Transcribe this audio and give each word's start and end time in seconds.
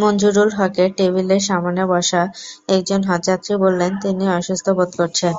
মঞ্জুরুল 0.00 0.50
হকের 0.58 0.88
টেবিলের 0.98 1.42
সামনে 1.48 1.82
বসা 1.92 2.22
একজন 2.68 3.00
হজযাত্রী 3.10 3.54
বললেন, 3.64 3.92
তিনি 4.02 4.24
অসুস্থ 4.38 4.66
বোধ 4.78 4.90
করছেন। 5.00 5.34